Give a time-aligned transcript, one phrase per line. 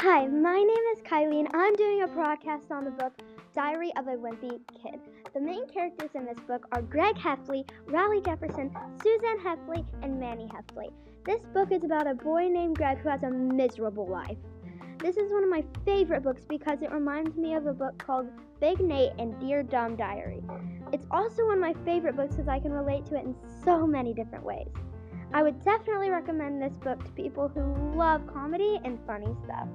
[0.00, 3.14] Hi, my name is Kylie, and I'm doing a podcast on the book
[3.54, 5.00] Diary of a Wimpy Kid.
[5.32, 8.70] The main characters in this book are Greg Heffley, Rowley Jefferson,
[9.02, 10.92] Suzanne Heffley, and Manny Heffley.
[11.24, 14.36] This book is about a boy named Greg who has a miserable life.
[14.98, 18.28] This is one of my favorite books because it reminds me of a book called
[18.60, 20.42] Big Nate and Dear Dumb Diary.
[20.92, 23.34] It's also one of my favorite books because I can relate to it in
[23.64, 24.68] so many different ways.
[25.32, 29.68] I would definitely recommend this book to people who love comedy and funny stuff.